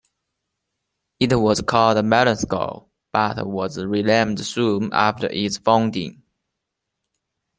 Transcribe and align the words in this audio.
It 1.19 1.31
was 1.35 1.61
called 1.61 1.97
Mellenskov, 1.97 2.87
but 3.13 3.45
was 3.45 3.77
renamed 3.77 4.39
soon 4.43 4.89
after 4.91 5.27
its 5.27 5.59
founding. 5.59 6.23